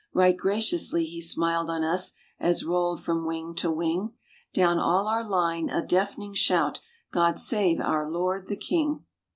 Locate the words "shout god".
6.33-7.37